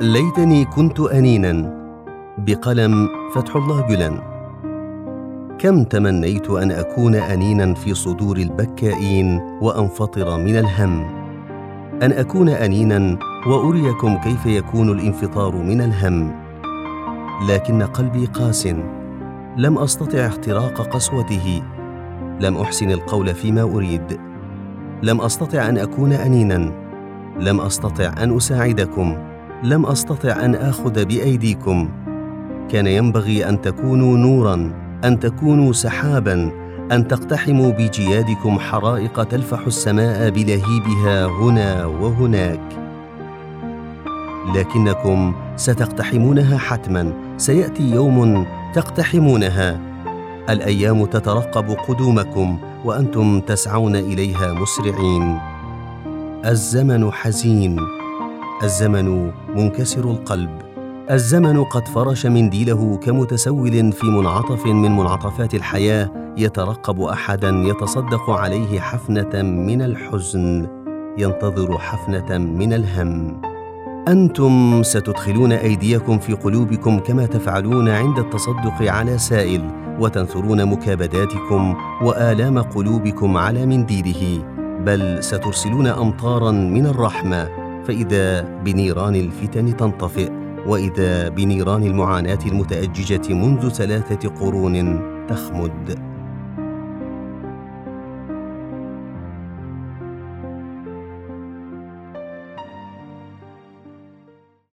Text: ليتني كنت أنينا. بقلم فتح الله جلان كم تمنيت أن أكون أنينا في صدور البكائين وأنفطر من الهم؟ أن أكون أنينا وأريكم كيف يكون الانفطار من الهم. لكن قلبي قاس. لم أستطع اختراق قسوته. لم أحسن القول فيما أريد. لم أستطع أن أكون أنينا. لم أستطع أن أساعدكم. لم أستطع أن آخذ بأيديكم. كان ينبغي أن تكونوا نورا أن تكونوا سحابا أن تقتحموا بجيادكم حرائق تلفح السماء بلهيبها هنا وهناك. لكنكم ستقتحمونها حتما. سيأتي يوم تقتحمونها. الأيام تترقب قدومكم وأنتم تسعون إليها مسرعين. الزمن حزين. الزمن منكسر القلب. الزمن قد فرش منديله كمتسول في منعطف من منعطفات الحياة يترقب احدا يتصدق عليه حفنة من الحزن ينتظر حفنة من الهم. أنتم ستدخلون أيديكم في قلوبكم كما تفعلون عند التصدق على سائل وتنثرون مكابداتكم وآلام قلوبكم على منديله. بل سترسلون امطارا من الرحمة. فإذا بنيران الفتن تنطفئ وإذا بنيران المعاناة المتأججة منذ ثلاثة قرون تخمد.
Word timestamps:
ليتني 0.00 0.64
كنت 0.64 1.00
أنينا. 1.00 1.76
بقلم 2.38 3.08
فتح 3.34 3.56
الله 3.56 3.86
جلان 3.86 4.18
كم 5.58 5.84
تمنيت 5.84 6.50
أن 6.50 6.70
أكون 6.70 7.14
أنينا 7.14 7.74
في 7.74 7.94
صدور 7.94 8.36
البكائين 8.36 9.40
وأنفطر 9.62 10.36
من 10.36 10.56
الهم؟ 10.56 11.00
أن 12.02 12.12
أكون 12.12 12.48
أنينا 12.48 13.18
وأريكم 13.46 14.16
كيف 14.16 14.46
يكون 14.46 14.90
الانفطار 14.90 15.56
من 15.56 15.80
الهم. 15.80 16.34
لكن 17.48 17.82
قلبي 17.82 18.26
قاس. 18.26 18.68
لم 19.56 19.78
أستطع 19.78 20.18
اختراق 20.18 20.80
قسوته. 20.80 21.62
لم 22.40 22.56
أحسن 22.56 22.90
القول 22.90 23.34
فيما 23.34 23.62
أريد. 23.62 24.20
لم 25.02 25.20
أستطع 25.20 25.68
أن 25.68 25.78
أكون 25.78 26.12
أنينا. 26.12 26.72
لم 27.40 27.60
أستطع 27.60 28.14
أن 28.22 28.36
أساعدكم. 28.36 29.35
لم 29.62 29.86
أستطع 29.86 30.44
أن 30.44 30.54
آخذ 30.54 31.04
بأيديكم. 31.04 31.88
كان 32.68 32.86
ينبغي 32.86 33.48
أن 33.48 33.60
تكونوا 33.60 34.16
نورا 34.16 34.72
أن 35.04 35.20
تكونوا 35.20 35.72
سحابا 35.72 36.50
أن 36.92 37.08
تقتحموا 37.08 37.72
بجيادكم 37.72 38.58
حرائق 38.58 39.22
تلفح 39.22 39.66
السماء 39.66 40.30
بلهيبها 40.30 41.26
هنا 41.26 41.86
وهناك. 41.86 42.60
لكنكم 44.54 45.34
ستقتحمونها 45.56 46.58
حتما. 46.58 47.12
سيأتي 47.36 47.90
يوم 47.90 48.46
تقتحمونها. 48.74 49.80
الأيام 50.50 51.04
تترقب 51.04 51.70
قدومكم 51.88 52.58
وأنتم 52.84 53.40
تسعون 53.40 53.96
إليها 53.96 54.52
مسرعين. 54.52 55.38
الزمن 56.44 57.12
حزين. 57.12 57.95
الزمن 58.62 59.32
منكسر 59.56 60.04
القلب. 60.10 60.50
الزمن 61.10 61.64
قد 61.64 61.88
فرش 61.88 62.26
منديله 62.26 62.96
كمتسول 62.96 63.92
في 63.92 64.06
منعطف 64.06 64.66
من 64.66 64.96
منعطفات 64.96 65.54
الحياة 65.54 66.10
يترقب 66.36 67.00
احدا 67.00 67.48
يتصدق 67.48 68.30
عليه 68.30 68.80
حفنة 68.80 69.42
من 69.42 69.82
الحزن 69.82 70.68
ينتظر 71.18 71.78
حفنة 71.78 72.38
من 72.38 72.72
الهم. 72.72 73.42
أنتم 74.08 74.82
ستدخلون 74.82 75.52
أيديكم 75.52 76.18
في 76.18 76.32
قلوبكم 76.32 76.98
كما 76.98 77.26
تفعلون 77.26 77.88
عند 77.88 78.18
التصدق 78.18 78.92
على 78.92 79.18
سائل 79.18 79.70
وتنثرون 80.00 80.66
مكابداتكم 80.66 81.74
وآلام 82.02 82.58
قلوبكم 82.58 83.36
على 83.36 83.66
منديله. 83.66 84.44
بل 84.80 85.24
سترسلون 85.24 85.86
امطارا 85.86 86.50
من 86.50 86.86
الرحمة. 86.86 87.65
فإذا 87.86 88.40
بنيران 88.64 89.14
الفتن 89.14 89.76
تنطفئ 89.76 90.30
وإذا 90.66 91.28
بنيران 91.28 91.82
المعاناة 91.82 92.38
المتأججة 92.46 93.34
منذ 93.34 93.68
ثلاثة 93.68 94.28
قرون 94.28 95.00
تخمد. 95.28 96.15